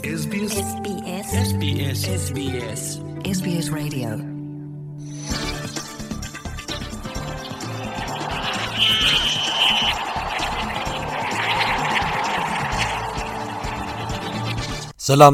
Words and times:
ሰላም 0.00 0.06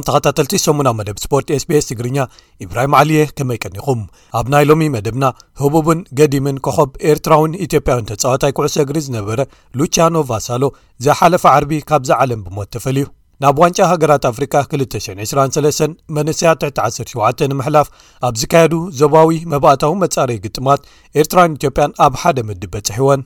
ተኸታተልቲ 0.06 0.58
ሰሙናዊ 0.62 0.94
መደብ 0.98 1.18
ስፖርት 1.24 1.50
ስ 1.52 1.64
bስ 1.70 1.86
ትግርኛ 1.90 2.24
ኢብራሂም 2.64 2.94
ዓሊየ 3.00 3.22
ከመይ 3.38 3.58
ቀኒኹም 3.64 4.00
ኣብ 4.38 4.46
ናይ 4.54 4.66
ሎሚ 4.70 4.88
መደብና 4.96 5.24
ህቡብን 5.62 6.00
ገዲምን 6.20 6.58
ከኸብ 6.66 6.90
ኤርትራውን 7.12 7.54
ኢትዮጵያውን 7.66 8.08
ተጻወታይ 8.12 8.54
ኩዕሰእግሪ 8.60 8.98
ዝነበረ 9.08 9.38
ሉቻያኖ 9.82 10.16
ቫሳሎ 10.32 10.62
ዘሓለፈ 11.08 11.46
ዓርቢ 11.58 11.72
ካብዝ 11.92 12.12
ዓለም 12.24 12.42
ብሞት 12.48 12.70
ተፈልዩ 12.76 13.06
ናብ 13.44 13.56
ዋንጫ 13.62 13.78
ሃገራት 13.90 14.24
ኣፍሪካ 14.30 14.54
223 14.74 15.90
መንስያት 16.16 16.62
ት17 16.78 17.42
ንምሕላፍ 17.50 17.88
ኣብ 18.28 18.34
ዝካየዱ 18.40 18.74
ዞባዊ 19.00 19.30
መባእታዊ 19.52 19.94
መጻረ 20.04 20.30
ግጥማት 20.44 20.82
ኤርትራን 21.20 21.56
ኢትዮጵያን 21.58 21.92
ኣብ 22.04 22.14
ሓደ 22.22 22.38
ምድብ 22.50 22.72
በጽሕ 22.76 22.96
ወን 23.08 23.22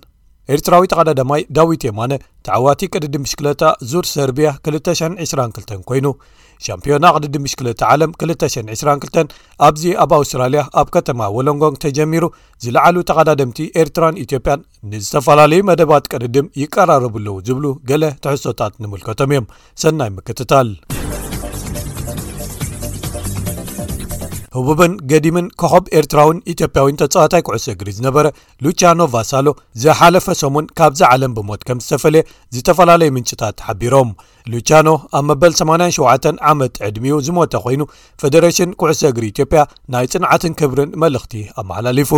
ኤርትራዊ 0.55 0.85
ተቓዳዳማይ 0.93 1.43
ዳዊት 1.57 1.83
የማነ 1.89 2.13
ተዕዋቲ 2.47 2.83
ቅድዲ 2.95 3.15
ምሽክለጣ 3.25 3.63
ዙር 3.91 4.07
ሰርቢያ 4.15 4.49
222 4.69 5.75
ኮይኑ 5.91 6.07
ሻምፒዮና 6.67 7.05
ቅዲዲምሽክለቲ 7.17 7.81
ዓለም 7.93 8.11
222 8.23 9.35
ኣብዚ 9.69 9.85
ኣብ 10.05 10.11
ኣውስትራልያ 10.19 10.63
ኣብ 10.81 10.89
ከተማ 10.97 11.21
ወሎንጎን 11.37 11.79
ተጀሚሩ 11.87 12.25
ዝለዓሉ 12.65 12.97
ተቐዳደምቲ 13.11 13.61
ኤርትራን 13.83 14.21
ኢትዮጵያን 14.25 14.65
ንዝተፈላለዩ 14.93 15.63
መደባት 15.73 16.09
ቀንድም 16.15 16.51
ይቀራረቡለዉ 16.63 17.37
ዝብሉ 17.49 17.67
ገለ 17.91 18.05
ተሕሶታት 18.27 18.75
ንምልከቶም 18.85 19.33
እዮም 19.37 19.51
ሰናይ 19.85 20.13
ምክትታል 20.19 20.71
ህቡብን 24.57 24.93
ገዲምን 25.11 25.47
ከኸብ 25.61 25.85
ኤርትራዊን 25.99 26.39
ኢትዮጵያዊን 26.53 26.99
ተጻዋታይ 27.03 27.43
ኩዕሶ 27.47 27.67
እግሪ 27.73 27.89
ዝነበረ 27.99 28.27
ሉቻኖ 28.65 29.01
ቫሳሎ 29.13 29.49
ዘሓለፈ 29.83 30.27
ሰሙን 30.41 30.67
ካብዛ 30.79 31.01
ዓለም 31.15 31.35
ብሞት 31.37 31.63
ከም 31.69 31.83
ዝተፈለየ 31.87 32.23
ዝተፈላለየ 32.55 33.13
ምንጭታት 33.17 33.57
ሓቢሮም 33.67 34.11
ሉቻኖ 34.55 34.89
ኣብ 35.19 35.25
መበል 35.29 35.53
87 35.61 36.43
ዓመት 36.53 36.75
ዕድሚኡ 36.89 37.17
ዝሞተ 37.27 37.53
ኮይኑ 37.67 37.83
ፌደሬሽን 38.23 38.73
ኩዕሶ 38.83 39.03
እግሪ 39.13 39.25
ኢትዮጵያ 39.35 39.63
ናይ 39.95 40.09
ፅንዓትን 40.15 40.57
ክብርን 40.61 40.93
መልእኽቲ 41.05 41.37
ኣመሓላሊፉ 41.63 42.13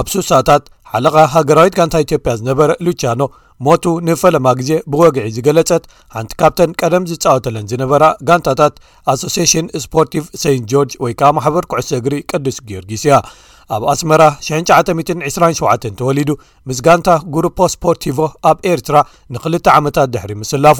ኣብ 0.00 0.06
ሱሳታት 0.14 0.66
ሓለኻ 0.92 1.16
ሃገራዊት 1.36 1.74
ጋንታ 1.80 1.96
ኢትዮጵያ 2.06 2.30
ዝነበረ 2.42 2.70
ሉቻኖ 2.88 3.20
ሞቱ 3.66 3.84
ንፈለማ 4.08 4.46
ግዜ 4.58 4.70
ብወግዒ 4.92 5.24
ዝገለፀት 5.36 5.84
ሓንቲ 6.14 6.32
ካብተን 6.40 6.70
ቀደም 6.80 7.06
ዝፃወተለን 7.10 7.68
ዝነበራ 7.70 8.04
ጋንታታት 8.28 8.74
ኣሶስሽን 9.12 9.66
ስፖርቲቭ 9.84 10.24
ሰንት 10.42 10.64
ጆርጅ 10.72 10.92
ወይ 11.04 11.14
ከዓ 11.20 11.28
ማሕበር 11.38 11.64
ኩዕሶ 11.72 11.90
እግሪ 12.00 12.14
ቅዱስ 12.30 12.58
ጊዮርጊስ 12.68 13.02
እያ 13.06 13.16
ኣብ 13.74 13.82
ኣስመራ 13.92 14.22
1927 14.56 15.84
ተወሊዱ 15.98 16.30
ምስጋንታ 16.68 17.08
ጉሩፖ 17.34 17.58
ስፖርቲቮ 17.74 18.18
ኣብ 18.50 18.58
ኤርትራ 18.70 18.96
ንክልተ 19.34 19.66
ዓመታት 19.78 20.08
ድሕሪ 20.14 20.32
ምስላፉ 20.42 20.78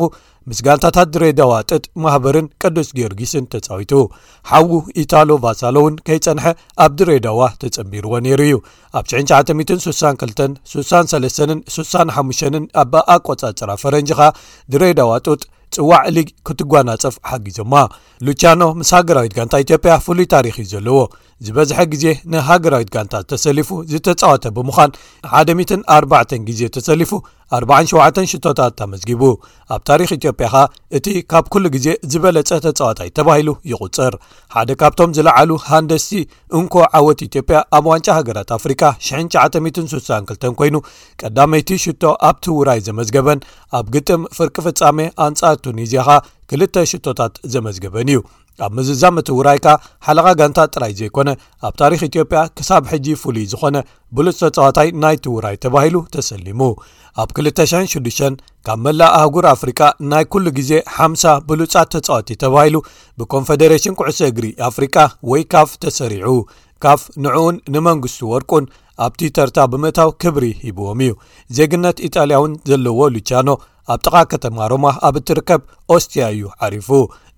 ምስጋንታታት 0.51 1.09
ድሬዳዋ 1.15 1.53
ጡጥ 1.71 1.83
ማህበርን 2.05 2.47
ቀዱስ 2.63 2.89
ግዮርጊስን 2.97 3.45
ተጻዊጡ 3.53 3.93
ሓዊ 4.51 4.71
ኢታሎ 5.03 5.31
ቫሳሎእውን 5.45 5.97
ከይጸንሐ 6.07 6.47
ኣብ 6.85 6.93
ድሬዳዋ 7.01 7.41
ተጸሚርዎ 7.65 8.13
ነይሩ 8.27 8.41
እዩ 8.49 8.57
ኣብ 8.99 9.05
9962 9.15 10.59
63 10.75 11.41
65ን 11.79 12.57
ኣብ 12.83 12.95
ኣቆጻጽራ 13.17 13.71
ፈረንጅ 13.85 14.13
ኻ 14.21 14.31
ድሬዳዋ 14.75 15.13
ጡጥ 15.29 15.43
ጽዋዕ 15.75 16.03
ሊግ 16.15 16.29
ክትጓናፀፍ 16.49 17.17
ሓጊዞማ 17.31 17.75
ሉቻኖ 18.29 18.63
ምስ 18.79 18.91
ሃገራዊት 18.97 19.33
ጋንታ 19.39 19.55
ኢትዮጵያ 19.65 19.93
ፍሉይ 20.07 20.27
ታሪክ 20.35 20.57
እዩ 20.63 20.67
ዘለዎ 20.75 20.99
ዝበዝሐ 21.47 21.79
ግዜ 21.93 22.07
ንሃገራዊት 22.33 22.89
ጋንታ 22.95 23.15
ተሰሊፉ 23.33 23.69
ዝተጻወተ 23.91 24.45
ብምዃን 24.57 24.91
14 25.99 26.35
ግዜ 26.49 26.61
ተሰሊፉ 26.75 27.13
47 27.59 28.19
ሽቶታት 28.33 28.73
ተመዝጊቡ 28.81 29.23
ኣብ 29.75 29.81
ታሪክ 29.91 30.09
ኢትዮጵያ 30.17 30.47
ኸ 30.55 30.59
እቲ 30.97 31.07
ካብ 31.31 31.47
ኩሉ 31.55 31.65
ግዜ 31.77 31.87
ዝበለፀ 32.13 32.51
ተጻዋታይ 32.67 33.09
ተባሂሉ 33.19 33.53
ይቑፅር 33.71 34.15
ሓደ 34.55 34.69
ካብቶም 34.83 35.15
ዝለዓሉ 35.19 35.51
ሃንደስቲ 35.69 36.13
እንኮ 36.59 36.75
ዓወት 37.01 37.23
ኢትዮጵያ 37.29 37.61
ኣብ 37.79 37.87
ዋንጫ 37.93 38.09
ሃገራት 38.19 38.53
ኣፍሪካ 38.59 38.83
962 39.09 40.47
ኮይኑ 40.61 40.77
ቀዳመይቲ 41.23 41.71
ሽቶ 41.87 42.03
ኣብቲውራይ 42.31 42.83
ዘመዝገበን 42.91 43.41
ኣብ 43.81 43.89
ግጥም 43.97 44.25
ፍርቂ 44.39 44.57
ፍጻሜ 44.69 45.01
ኣንጻር 45.27 45.57
ቱኒዝያ 45.67 46.03
ኻ 46.11 46.21
ክልተ 46.51 46.77
ሽቶታት 46.91 47.35
ዘመዝገበን 47.55 48.09
እዩ 48.13 48.19
ኣብ 48.65 48.73
ምዝዛም 48.77 49.17
ቲውራይ 49.27 49.59
ካ 49.65 49.75
ሓለቓ 50.07 50.27
ጋንታ 50.41 50.59
ጥራይ 50.75 50.93
ዘይኮነ 51.01 51.29
ኣብ 51.67 51.75
ታሪክ 51.83 52.01
ኢትዮጵያ 52.09 52.39
ክሳብ 52.59 52.83
ሕጂ 52.93 53.07
ፍሉይ 53.23 53.45
ዝኾነ 53.53 53.77
ብሉፅ 54.17 54.37
ተጻዋታይ 54.43 54.89
ናይትውራይ 55.03 55.57
ተባሂሉ 55.65 55.97
ተሰሊሙ 56.15 56.61
ኣብ 57.25 57.29
26 57.39 58.27
ካብ 58.69 58.79
መላእ 58.87 59.13
ኣህጉር 59.21 59.47
ኣፍሪቃ 59.55 59.81
ናይ 60.13 60.25
ኩሉ 60.33 60.45
ግዜ 60.59 60.73
ሓም0 60.97 61.25
ብሉፃት 61.51 61.89
ተፃዋቲ 61.95 62.29
ተባሂሉ 62.43 62.77
ብኮንፌደሬሽን 63.21 63.97
ኩዕሶ 64.01 64.21
እግሪ 64.33 64.47
ኣፍሪቃ 64.71 64.97
ወይ 65.31 65.45
ካፍ 65.55 65.71
ተሰሪዑ 65.85 66.35
ካፍ 66.85 67.01
ንዕውን 67.25 67.57
ንመንግስቱ 67.75 68.21
ወርቁን 68.35 68.65
ኣብቲ 69.05 69.21
ተርታ 69.37 69.59
ብምእታው 69.73 70.11
ክብሪ 70.23 70.45
ሂብዎም 70.63 71.01
እዩ 71.05 71.13
ዜግነት 71.57 71.99
ኢጣልያ 72.07 72.39
ውን 72.43 72.53
ዘለዎ 72.71 72.99
ሉቻኖ 73.15 73.49
ኣብ 73.93 74.01
ጥቓ 74.07 74.17
ከተማ 74.33 74.57
ሮማ 74.73 74.87
ኣብ 75.09 75.15
እትርከብ 75.21 75.61
ኦስትያ 75.95 76.25
እዩ 76.35 76.43
ዓሪፉ 76.67 76.89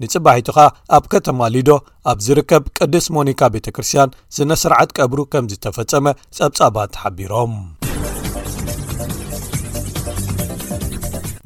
ንጽባሒቱ 0.02 0.48
ኻ 0.56 0.68
ኣብ 0.96 1.04
ከተማ 1.12 1.40
ሊዶ 1.56 1.70
ኣብ 2.12 2.18
ዝርከብ 2.26 2.62
ቅድስ 2.78 3.06
ሞኒካ 3.16 3.40
ቤተ 3.54 3.66
ክርስትያን 3.76 4.16
ስነ 4.38 4.50
ስርዓት 4.62 4.90
ቀብሩ 4.98 5.18
ከም 5.34 5.48
ዝተፈጸመ 5.52 6.04
ጸብጻባት 6.38 6.98
ሓቢሮም 7.04 7.54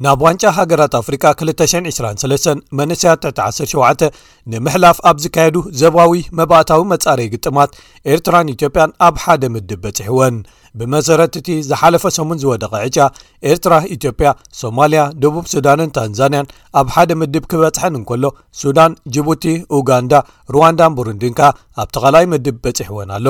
ናብ 0.05 0.19
ዋንጫ 0.23 0.43
ሃገራት 0.55 0.95
ኣፍሪካ 0.99 1.23
223 1.49 2.47
መስያት 2.79 3.23
17 3.29 4.03
ንምሕላፍ 4.51 4.97
ኣብ 5.09 5.17
ዝካየዱ 5.23 5.55
ዘባዊ 5.79 6.11
መባእታዊ 6.39 6.81
መጻረዪ 6.91 7.27
ግጥማት 7.33 7.71
ኤርትራን 8.13 8.51
ኢትዮጵያን 8.55 8.91
ኣብ 9.07 9.15
ሓደ 9.23 9.43
ምድብ 9.53 9.79
በጺሕ 9.85 10.09
ወን 10.19 10.35
ብመሰረት 10.79 11.33
እቲ 11.39 11.47
ዝሓለፈ 11.69 12.03
ሰሙን 12.17 12.39
ዝወደቐ 12.43 12.73
ዕጫ 12.87 12.97
ኤርትራ 13.51 13.73
ኢትዮጵያ 13.95 14.29
ሶማልያ 14.61 15.01
ደቡብ 15.23 15.45
ሱዳንን 15.53 15.93
ታንዛንያን 15.97 16.51
ኣብ 16.81 16.87
ሓደ 16.95 17.11
ምድብ 17.21 17.43
ክበጽሐን 17.51 17.97
እንከሎ 17.99 18.25
ሱዳን 18.61 18.93
ጅቡቲ 19.15 19.45
ኡጋንዳ 19.77 20.13
ሩዋንዳን 20.55 20.95
ቡሩንድን 20.99 21.35
ከኣ 21.39 21.51
ኣብ 21.83 21.89
ተኸላኣይ 21.97 22.27
ምድብ 22.33 22.57
በጺሕ 22.65 22.89
ወን 22.97 23.11
ኣሎ 23.17 23.27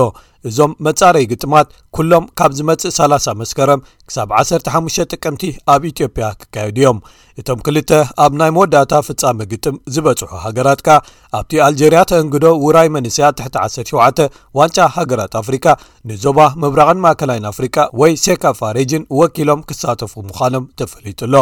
እዞም 0.48 0.72
መጻረይ 0.88 1.26
ግጥማት 1.32 1.68
ኩሎም 1.96 2.26
ካብ 2.40 2.52
ዝመፅእ 2.58 2.92
30 2.98 3.34
መስከረም 3.42 3.80
ክሳብ 4.08 4.30
15 4.42 5.00
ጥቅምቲ 5.14 5.44
ኣብ 5.74 5.82
ኢትዮጵያ 5.94 6.28
ክካየድ 6.42 6.78
እዮም 6.82 7.00
እቶም 7.42 7.60
ክልተ 7.66 7.92
ኣብ 8.24 8.32
ናይ 8.40 8.52
መወዳእታ 8.56 8.94
ፍጻሚ 9.08 9.40
ግጥም 9.52 9.76
ዝበጽሑ 9.96 10.30
ሃገራት 10.46 10.80
ከ 10.86 10.90
ኣብቲ 11.38 11.52
ኣልጀርያ 11.66 12.00
ተእንግዶ 12.12 12.46
ውራይ 12.66 12.88
መንስያ 12.96 13.26
ተሕቲ17 13.40 14.22
ዋንጫ 14.60 14.78
ሃገራት 14.96 15.34
ኣፍሪካ 15.42 15.66
ንዞባ 16.12 16.40
ምብራቕን 16.62 17.02
ማእከላይን 17.04 17.46
ኣፍሪቃ 17.52 17.76
ወይ 18.02 18.14
ሴካፋሬጅን 18.26 19.06
ወኪሎም 19.20 19.62
ክትሳተፉ 19.70 20.16
ምዃኖም 20.30 20.66
ተፈሊጡሎ 20.82 21.34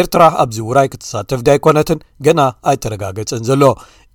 ኤርትራ 0.00 0.22
ኣብዚ 0.44 0.58
ውራይ 0.70 0.90
ክትሳተፍጋይ 0.94 1.60
ኮነትን 1.68 2.02
ገና 2.28 2.40
ኣይተረጋገፀን 2.72 3.42
ዘሎ 3.50 3.62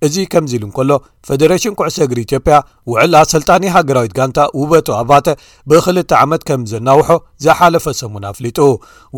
እዚ 0.06 0.16
ከምዚ 0.32 0.52
ኢሉ 0.56 0.64
እንከሎ 0.68 0.90
ፈደሬሽን 1.26 1.74
ኩዕሶ 1.78 1.96
እግሪ 2.06 2.18
ኢትዮጵያ 2.26 2.54
ውዕል 2.90 3.12
ኣሰልጣኒ 3.20 3.62
ሃገራዊት 3.74 4.12
ጋንታ 4.18 4.38
ውበቱ 4.60 4.88
ኣባተ 5.02 5.26
ብክልተ 5.70 6.10
ዓመት 6.24 6.42
ከም 6.48 6.62
ዘናውሖ 6.72 7.08
ዘሓለፈ 7.44 7.84
ሰሙን 8.00 8.24
ኣፍሊጡ 8.30 8.58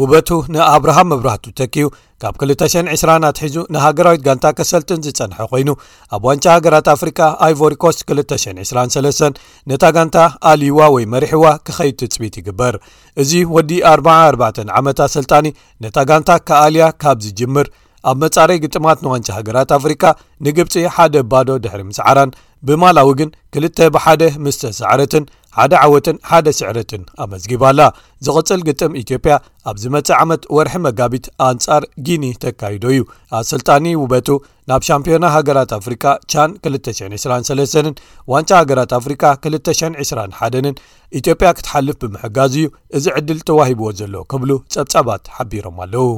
ውበቱ 0.00 0.28
ንኣብርሃም 0.54 1.08
መብራህቱ 1.12 1.44
ተኪዩ 1.60 1.88
ካብ 2.22 2.34
220 2.42 3.14
ኣትሒዙ 3.30 3.56
ንሃገራዊት 3.76 4.22
ጋንታ 4.26 4.46
ከሰልትን 4.58 5.00
ዝጸንሐ 5.06 5.38
ኮይኑ 5.54 5.68
ኣብ 6.16 6.22
ዋንጫ 6.28 6.44
ሃገራት 6.56 6.86
ኣፍሪካ 6.94 7.20
ኣይቨሪኮስ 7.46 7.98
223 8.12 9.40
ነታ 9.72 9.82
ጋንታ 9.96 10.16
ኣልዩዋ 10.52 10.80
ወይ 10.96 11.06
መሪሕዋ 11.14 11.44
ክኸይድ 11.68 11.96
ትፅቢት 12.02 12.36
ይግበር 12.40 12.76
እዚ 13.24 13.32
ወዲ 13.56 13.72
44 13.94 14.62
ዓመት 14.82 15.00
ሰልጣኒ 15.16 15.46
ነታ 15.86 15.96
ጋንታ 16.12 16.30
ከኣልያ 16.50 16.86
ካብ 17.04 17.18
ዝጅምር 17.26 17.66
ኣብ 18.10 18.16
መጻረይ 18.24 18.58
ግጥማት 18.64 18.98
ንዋንጫ 19.04 19.28
ሃገራት 19.38 19.70
ኣፍሪካ 19.78 20.02
ንግብፂ 20.46 20.74
ሓደ 20.96 21.14
ባዶ 21.30 21.48
ድሕሪ 21.64 21.80
ምስዓራን 21.88 22.30
ብማላዊ 22.68 23.08
ግን 23.20 23.28
2 23.64 23.82
ብ1 23.94 24.22
ምስ 24.44 24.58
ሳዕረትን 24.78 25.24
ሓደ 25.56 25.72
ዓወትን 25.86 26.16
ሓደ 26.30 26.48
ስዕረትን 26.58 27.02
ኣመዝጊባኣላ 27.24 27.82
ዝቕፅል 28.26 28.60
ግጥም 28.68 28.96
ኢትዮጵያ 29.02 29.34
ኣብ 29.70 29.76
ዚ 29.82 29.92
መፅእ 29.94 30.16
ዓመት 30.22 30.42
ወርሒ 30.56 30.74
መጋቢት 30.86 31.26
ኣንጻር 31.48 31.84
ጊኒ 32.06 32.24
ተካይዶ 32.42 32.84
እዩ 32.94 33.02
ኣ 33.38 33.42
ስልጣኒ 33.50 33.84
ውበቱ 34.02 34.28
ናብ 34.72 34.82
ሻምፕዮና 34.88 35.26
ሃገራት 35.36 35.72
ኣፍሪካ 35.78 36.04
ቻን 36.34 36.52
223ን 36.70 37.94
ዋንጫ 38.34 38.50
ሃገራት 38.62 38.92
ኣፍሪካ 39.00 39.24
221ን 39.50 40.74
ኢትዮጵያ 41.20 41.50
ክትሓልፍ 41.58 41.98
ብምሕጋዝ 42.04 42.54
እዩ 42.62 42.68
እዚ 42.98 43.06
ዕድል 43.20 43.40
ተዋሂብዎ 43.50 43.88
ዘለ 44.02 44.14
ክብሉ 44.32 44.50
ጸብጻባት 44.76 45.24
ሓቢሮም 45.38 45.78
ኣለው 45.86 46.08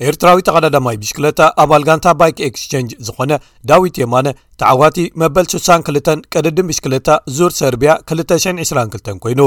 ertrawitaъadadamay 0.00 1.00
biskileta 1.00 1.52
abalganta 1.56 2.12
bike 2.18 2.44
exchange 2.44 2.96
zuъene 3.00 3.40
dawitamane 3.68 4.34
ተዓዋቲ 4.62 4.98
መበል 5.20 5.46
62 5.50 6.24
ቀደዲምሽክለታ 6.34 7.08
ዙር 7.36 7.52
ሰርብያ 7.58 7.90
222 8.12 9.14
ኮይኑ 9.24 9.42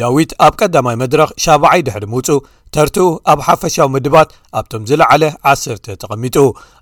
ዳዊት 0.00 0.30
ኣብ 0.46 0.54
ቀዳማይ 0.60 0.96
መድረኽ 1.02 1.30
ሻባዓይ 1.44 1.82
ድሕሪ 1.86 2.04
ምውፁ 2.12 2.28
ተርቲኡ 2.74 3.04
ኣብ 3.32 3.40
ሓፈሻዊ 3.48 3.86
ምድባት 3.96 4.30
ኣብቶም 4.58 4.82
ዝለዓለ 4.88 5.22
ዓሰ 5.52 5.64
ተቐሚጡ 6.02 6.36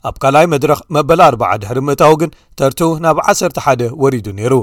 ኣብ 0.08 0.14
ካልኣይ 0.22 0.46
መድረኽ 0.54 0.78
መበላ 0.96 1.20
4 1.34 1.58
ድሕሪ 1.64 1.78
ምእታዊ 1.88 2.14
ግን 2.20 2.30
ተርቲኡ 2.60 2.88
ናብ 3.04 3.18
1ሰ 3.34 3.42
ሓደ 3.66 3.82
ወሪዱ 4.04 4.26
ነይሩ 4.38 4.54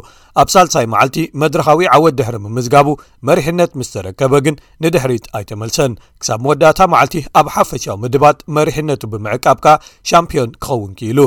ኣብ 0.41 0.47
ሳልሳይ 0.53 0.87
መዓልቲ 0.93 1.17
መድረኻዊ 1.43 1.81
ዓወት 1.97 2.15
ድሕሪ 2.19 2.37
ምምዝጋቡ 2.45 2.89
መሪሕነት 3.29 3.71
ምስ 3.81 3.91
ተረከበ 3.95 4.33
ግን 4.47 4.57
ንድሕሪት 4.85 5.25
ኣይተመልሰን 5.39 5.93
ክሳብ 6.23 6.41
መወዳእታ 6.47 6.79
መዓልቲ 6.95 7.17
ኣብ 7.41 7.49
ሓፈሻዊ 7.57 7.95
ምድባት 8.05 8.39
መሪሕነቱ 8.59 9.03
ብምዕቃብ 9.13 9.59
ካ 9.65 9.79
ሻምፕዮን 10.11 10.51
ክኸውን 10.63 10.91
ክኢሉ 11.01 11.19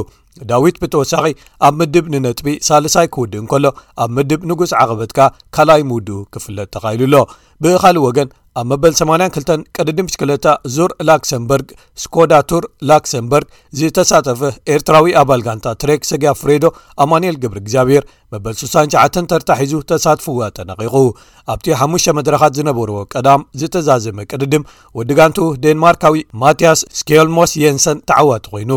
ዳዊት 0.51 0.77
ብተወሳኺ 0.83 1.25
ኣብ 1.67 1.75
ምድብ 1.81 2.07
ንነጥቢ 2.13 2.47
ሳልሳይ 2.69 3.07
ክውድእ 3.15 3.41
እንከሎ 3.43 3.65
ኣብ 4.05 4.11
ምድብ 4.17 4.41
ንጉስ 4.51 4.71
ዓቐበትካ 4.83 5.21
ካልይ 5.57 5.83
ምውድ 5.91 6.09
ክፍለጥ 6.35 6.69
ተኻኢሉ 6.75 7.03
ኣሎ 7.19 7.25
ብኻሊእ 7.65 8.03
ወገን 8.09 8.31
ኣብ 8.61 8.67
መበል 8.71 8.93
82 8.97 9.63
ቅድድም 9.77 10.09
ሽክለታ 10.13 10.47
ዙር 10.75 10.91
ላክሰምበርግ 11.09 11.69
ስኮዳቱር 12.03 12.65
ላክሰምበርግ 12.89 13.47
ዝተሳተፈ 13.79 14.41
ኤርትራዊ 14.75 15.09
ኣባል 15.23 15.41
ጋንታ 15.47 15.67
ትሬክ 15.83 16.03
ሰግያ 16.11 16.33
ፍሬዶ 16.41 16.65
ኣማንኤል 17.05 17.37
ግብሪ 17.45 17.57
እግዚኣብሄር 17.65 18.05
መበል 18.35 18.55
69 18.63 19.21
ተርታሒዙ 19.33 19.73
ተሳትፍዋ 19.93 20.39
ተነቂቁ 20.59 20.95
ኣብቲ 21.55 21.67
ሓሙሽተ 21.83 22.15
መድረኻት 22.21 22.55
ዝነበርዎ 22.61 22.99
ቀዳም 23.15 23.45
ዝተዛዘመ 23.63 24.19
ቅድድም 24.33 24.69
ወዲጋንቱ 25.01 25.41
ዴንማርካዊ 25.67 26.21
ማትያስ 26.45 26.83
ስኬልሞስ 27.01 27.55
የንሰን 27.65 27.99
ተዓዋቱ 28.11 28.47
ኮይኑ 28.57 28.73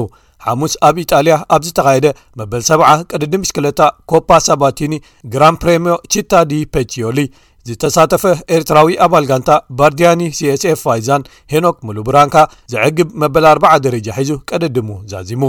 ዓሙስ 0.52 0.74
ኣብ 0.88 0.96
ኢጣልያ 1.04 1.36
ኣብዝተኻየደ 1.56 2.08
መበል 2.40 2.62
ሰብዓ 2.70 2.86
ቀደዲምሽክለታ 3.12 3.82
ኮፓ 4.12 4.30
ሳባቲኒ 4.48 4.94
ግራን 5.34 5.56
ፕሬምዎ 5.62 5.96
ችታዲ 6.14 6.52
ፔችዮሊ 6.74 7.20
ዝተሳተፈ 7.68 8.24
ኤርትራዊ 8.56 8.90
ኣባል 9.06 9.25
ጋንታ 9.30 9.50
ባርዲያኒ 9.80 10.22
ሲስኤፍ 10.38 10.80
ፋይዛን 10.86 11.24
ሄኖክ 11.54 11.78
ሙሉብራንካ 11.88 12.36
ዝዕግብ 12.74 13.10
መበል 13.22 13.46
4 13.52 13.74
ደረጃ 13.86 14.08
ሒዙ 14.19 14.31
ቀደድሙ 14.50 14.90
ዛዚሙ 15.12 15.44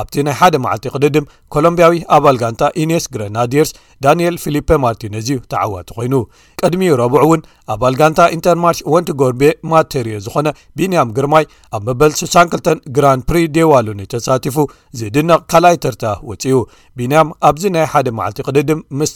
ኣብቲ 0.00 0.14
ናይ 0.26 0.34
ሓደ 0.40 0.56
ማዓልቲ 0.64 0.86
ቅደድም 0.96 1.28
ኮሎምብያዊ 1.56 1.98
ኣባል 2.16 2.36
ጋንታ 2.42 2.62
ዩነስ 2.80 3.04
ግረናድርስ 3.14 3.72
ዳኒኤል 4.06 4.36
ፊልፐ 4.44 4.68
ማርቲነዝ 4.84 5.28
እዩ 5.32 5.38
ተዓዋቲ 5.52 5.88
ኮይኑ 5.98 6.14
ቅድሚ 6.62 6.82
ረብዑ 7.00 7.18
እውን 7.26 7.40
ኣባል 7.74 7.94
ጋንታ 8.00 8.20
ኢንተርማርሽ 8.36 8.80
ወንቲጎርቤ 8.94 9.42
ማር 9.72 9.84
ዝኾነ 10.26 10.48
ቢንያም 10.80 11.10
ግርማይ 11.18 11.44
ኣብ 11.78 11.82
መበል 11.88 12.12
62 12.22 12.82
ግራን 12.98 13.20
ፕሪ 13.28 13.38
ዴዋሎኒ 13.56 14.00
ተሳትፉ 14.14 14.56
ዝድነቕ 14.98 15.40
ካልኣይ 15.52 15.76
ተርታ 15.84 16.04
ወፅኡ 16.30 16.56
ቢንያም 16.98 17.28
ኣብዚ 17.50 17.62
ናይ 17.76 17.86
ሓደ 17.94 18.08
መዓልቲ 18.18 18.40
ቅድድም 18.48 18.80
ምስ 19.00 19.10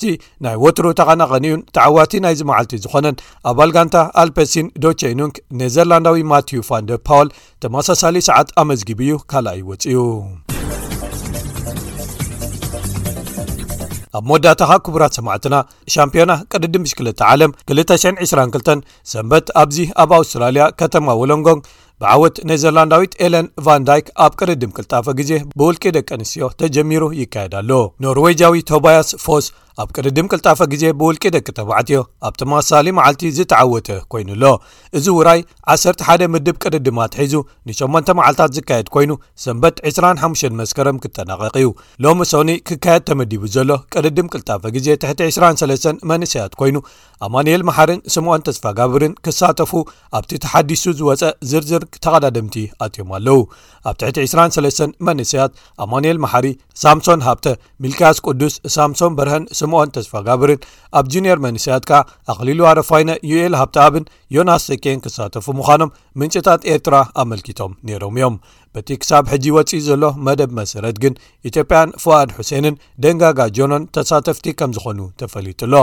ናይ 0.44 0.56
ወትሩ 0.64 0.86
ተቐናቀ 1.00 1.30
እዩ 1.44 1.54
ተዓዋት 1.76 2.12
ይ 2.18 2.22
መዓልቲ 2.50 2.76
ዝኾነን 2.84 3.16
ኣባ 3.50 3.58
ኣልጋንታ 3.66 3.96
ኣልፐሲን 4.22 4.66
ዶቸኑንክ 4.84 5.36
ነዘርላንዳዊ 5.60 6.18
ማትው 6.32 6.64
ፋንደርፓውል 6.70 7.28
ተመሳሳሊ 7.64 8.16
ሰዓት 8.28 8.48
ኣመዝጊብ 8.62 9.00
እዩ 9.06 9.12
ካልኣይ 9.32 9.56
ይወፅዩ 9.62 9.98
ኣብ 14.16 14.24
መወዳእታ 14.30 14.60
ሃ 14.70 14.72
ክቡራት 14.86 15.14
ሰማዕትና 15.18 15.54
ሻምፒዮና 15.92 16.32
ቅድዲሽ2 16.50 17.20
ዓለም 17.30 17.52
222 17.70 18.68
ሰንበት 19.12 19.46
ኣብዚ 19.62 19.78
ኣብ 20.02 20.10
ኣውስትራልያ 20.18 20.66
ከተማ 20.82 21.06
ወሎንጎ 21.20 21.48
ብዓወት 22.02 22.36
ኔዘርላንዳዊት 22.50 23.12
ኤለን 23.26 23.46
ቫን 23.66 23.82
ዳይክ 23.88 24.06
ኣብ 24.24 24.32
ቅርድም 24.40 24.72
ቅልጣፈ 24.78 25.04
ግዜ 25.18 25.30
ብውልቂ 25.58 25.84
ደቂ 25.96 26.08
ኣንስትዮ 26.20 26.46
ተጀሚሩ 26.60 27.02
ይካየዳኣሎ 27.22 27.70
ኖርዌጅያዊ 28.04 28.58
ቶባያስ 28.70 29.10
ፎስ 29.26 29.46
ኣብ 29.82 29.88
ቅድድም 29.96 30.26
ቅልጣፈ 30.32 30.58
ግዜ 30.72 30.84
ብውልቂ 30.98 31.24
ደቂ 31.36 31.46
ተባዕትዮ 31.58 32.00
ኣብቲማሳሊ 32.28 32.88
መዓልቲ 32.98 33.30
ዝተዓወተ 33.36 33.88
ኮይኑ 34.12 34.28
ኣሎ 34.36 34.44
እዚ 34.98 35.06
ውራይ 35.16 35.40
11 35.74 36.24
ምድብ 36.34 36.56
ቅርድማት 36.62 37.16
ሒዙ 37.20 37.34
ን8 37.70 38.10
መዓልታት 38.18 38.52
ዝካየድ 38.56 38.88
ኮይኑ 38.96 39.10
ሰንበት 39.44 39.76
25 39.90 40.46
መስከረም 40.60 41.00
ክጠናቀቂ 41.06 41.56
ዩ 41.64 41.70
ሎሚ 42.06 42.20
ሶኒ 42.32 42.50
ክካየድ 42.70 43.04
ተመዲቡ 43.10 43.42
ዘሎ 43.56 43.70
ቅርድም 43.94 44.30
ቅልጣፈ 44.34 44.62
ግዜ 44.76 44.86
ት23 45.04 45.98
መንእስያት 46.12 46.54
ኮይኑ 46.60 46.76
ኣማንኤል 47.28 47.64
መሓርን 47.70 48.00
ስምዖን 48.16 48.46
ተስፋ 48.50 48.64
ጋብርን 48.80 49.16
ክሳተፉ 49.26 49.72
ኣብቲ 50.20 50.32
ተሓዲሱ 50.46 50.84
ዝወፀ 51.00 51.24
ዝርዝር 51.52 51.83
ተቀዳድምቲ 52.04 52.54
ኣትዮም 52.86 53.10
ኣለው 53.16 53.40
ኣብ 53.88 53.96
ትሕቲ 54.00 54.16
23 54.28 54.94
መንስያት 55.08 55.52
ኣማኑኤል 55.84 56.18
ማሕሪ 56.24 56.46
ሳምሶን 56.82 57.24
ሃብተ 57.28 57.46
ሚልክያስ 57.84 58.18
ቅዱስ 58.26 58.54
ሳምሶን 58.76 59.16
በርሀን 59.18 59.44
ስምዖን 59.58 59.92
ተስፋጋብርን 59.96 60.64
ኣብ 61.00 61.06
ጁንየር 61.14 61.40
መንስያት 61.46 61.86
ከ 61.90 62.02
ኣክሊሉ 62.34 62.60
ዋረፋይነ 62.68 63.10
ዩኤል 63.32 63.56
ሃብተ 63.62 63.76
ኣብን 63.86 64.06
ዮናስ 64.36 64.62
ተኬን 64.68 64.98
ክሳተፉ 65.04 65.46
ምዃኖም 65.58 65.90
ምንጭታት 66.20 66.60
ኤርትራ 66.72 66.96
ኣመልኪቶም 67.22 67.72
ነይሮም 67.88 68.14
እዮም 68.18 68.36
በቲ 68.76 68.88
ክሳብ 69.02 69.24
ሕጂ 69.32 69.44
ወፂእ 69.56 69.82
ዘሎ 69.88 70.04
መደብ 70.26 70.50
መሰረት 70.58 70.96
ግን 71.02 71.14
ኢትዮጵያን 71.48 71.90
ፍዋድ 72.02 72.30
ሕሴንን 72.38 72.78
ደንጋጋጆኖን 73.04 73.84
ተሳተፍቲ 73.96 74.46
ከም 74.60 74.70
ዝኾኑ 74.76 75.00
ተፈሊጡሎ 75.20 75.74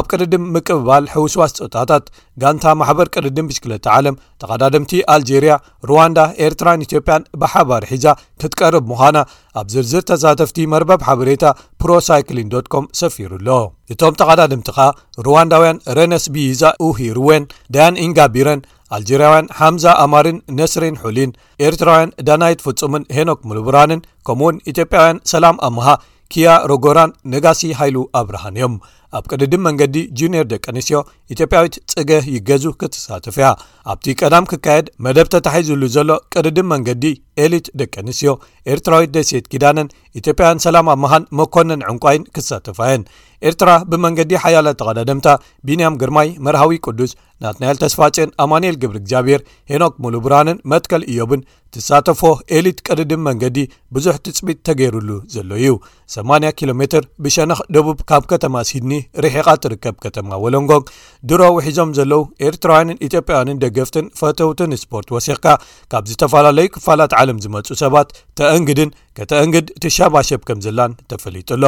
ኣብ 0.00 0.06
ቅድድም 0.12 0.48
ምቅብባል 0.54 1.04
ሕውስዋስ 1.14 1.54
ፅጣታት 1.62 2.06
ጋንታ 2.44 2.64
ማሕበር 2.80 3.10
ቅርድን 3.16 3.48
ብሽክለተ 3.50 3.86
ዓለም 3.98 4.18
ተቐዳድምቲ 4.44 4.94
ኣልጀርያ 5.16 5.54
ሩዋንዳ 5.90 6.20
ኤርትራን 6.46 6.84
ኢትዮጵያን 6.86 7.28
ብሓባር 7.42 7.84
ሒዛ 7.92 8.06
ክትቀርብ 8.40 8.86
ምዃና 8.92 9.16
ኣብ 9.62 9.68
ዝርዝር 9.74 10.04
ተሳተፍቲ 10.12 10.58
መርበብ 10.74 11.00
ሓበሬታ 11.10 11.44
ፕሮሳይክሊን 11.84 12.50
ዶኮም 12.56 12.86
ሰፊሩ 13.02 13.30
ኣሎ 13.40 13.48
እቶም 13.92 14.14
ተቀዳድምቲኻ 14.20 14.78
ሩዋንዳውያን 15.26 15.80
ረነስቢይዛ 15.98 16.62
ውሂሩዌን 16.86 17.44
ዳያን 17.74 17.98
ኢንጋቢረን 18.04 18.60
ኣልጅርያውያን 18.96 19.46
ሓምዛ 19.58 19.84
ኣማርን 20.04 20.38
ነስሪን 20.58 20.96
ሑሊን 21.04 21.30
ኤርትራውያን 21.66 22.14
ዳናይት 22.28 22.64
ፍጹምን 22.66 23.04
ሄኖክ 23.16 23.40
ምልብራንን 23.50 24.00
ከምኡእውን 24.28 24.60
ኢትዮጵያውያን 24.72 25.22
ሰላም 25.32 25.56
ኣምሃ 25.70 25.86
ክያ 26.34 26.48
ሮጎራን 26.70 27.10
ነጋሲ 27.34 27.62
ሃይሉ 27.80 27.96
ኣብርሃን 28.20 28.56
እዮም 28.60 28.74
ኣብ 29.18 29.24
ቅድድን 29.32 29.62
መንገዲ 29.66 29.96
ጁኒዮር 30.18 30.46
ደቂ 30.52 30.64
ንስዮ 30.76 30.98
ኢትዮጵያዊት 31.34 31.74
ጽገ 31.92 32.12
ይገዙ 32.34 32.64
ክትሳተፈያ 32.80 33.48
ኣብቲ 33.92 34.06
ቀዳም 34.20 34.48
ክካየድ 34.52 34.86
መደብ 35.06 35.28
ተታሒዝሉ 35.34 35.82
ዘሎ 35.96 36.10
ቅርድም 36.34 36.70
መንገዲ 36.74 37.04
ኤሊት 37.44 37.66
ደቂ 37.80 37.94
ንስዮ 38.06 38.30
ኤርትራዊት 38.72 39.10
ደሴት 39.16 39.44
ኪዳነን 39.52 39.92
ኢትዮጵያን 40.20 40.62
ሰላም 40.66 40.88
ኣመሃን 40.94 41.24
መኮነን 41.40 41.84
ዕንቋይን 41.92 42.26
ክሳተፋየን 42.36 43.04
ኤርትራ 43.50 43.70
ብመንገዲ 43.92 44.32
ሓያላ 44.42 44.68
ተቀዳደምታ 44.80 45.28
ቢንያም 45.66 45.96
ግርማይ 46.00 46.28
መርሃዊ 46.46 46.72
ቅዱስ 46.86 47.12
ናትናያል 47.44 47.78
ተስፋጨን 47.84 48.32
ኣማንኤል 48.44 48.76
ግብሪ 48.82 48.96
እግዚኣብሔር 49.02 49.40
ሄኖክ 49.72 49.94
ሙሉብራንን 50.04 50.60
መጥከል 50.72 51.04
እዮብን 51.14 51.42
ተሳተፎ 51.76 52.22
ኤሊት 52.58 52.78
ቅርድም 52.88 53.24
መንገዲ 53.28 53.58
ብዙሕ 53.96 54.14
ትፅቢጥ 54.26 54.58
ተገይሩሉ 54.68 55.08
ዘሎ 55.36 55.50
እዩ 55.64 55.74
80 56.18 56.54
ኪሎ 56.60 56.70
ሜትር 56.82 57.02
ብሸነክ 57.26 57.62
ደቡብ 57.76 57.98
ካብ 58.12 58.24
ከተማ 58.32 58.64
ስድኒ 58.70 58.92
ርሕቃት 59.24 59.60
ትርከብ 59.64 59.96
ከተማ 60.04 60.30
ወለንጎግ 60.44 60.82
ድሮ 61.30 61.40
ውሒዞም 61.56 61.90
ዘለው 61.98 62.22
ኤርትራውያንን 62.48 62.98
ኢትዮጵያውያንን 63.06 63.60
ደገፍትን 63.64 64.06
ፈትውትን 64.20 64.72
ስፖርት 64.84 65.08
ወሲክካ 65.16 65.46
ካብ 65.94 66.04
ዝተፈላለዩ 66.12 66.68
ክፋላት 66.76 67.14
ዓለም 67.20 67.40
ዝመፁ 67.44 67.68
ሰባት 67.82 68.10
ተእንግድን 68.40 68.90
ከተእንግድ 69.20 69.66
እቲሸባሸብ 69.78 70.42
ከም 70.50 70.60
ዘላን 70.66 70.96
ተፈሊጡሎ 71.12 71.64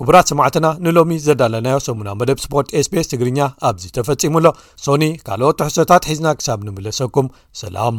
ክቡራት 0.00 0.26
ስማዕትና 0.30 0.66
ንሎሚ 0.84 1.10
ዘዳለናዮ 1.26 1.76
ሰሙና 1.86 2.08
መደብ 2.20 2.38
ስፖርት 2.44 2.68
ኤስቤስ 2.80 3.10
ትግርኛ 3.12 3.40
ኣብዚ 3.68 3.84
ተፈፂሙሎ 3.98 4.46
ሶኒ 4.86 5.06
ካልኦት 5.28 5.58
ተሕሶታት 5.62 6.08
ሒዝና 6.10 6.26
ክሳብ 6.40 6.62
ንምለሰኩም 6.68 7.28
ሰላም 7.62 7.98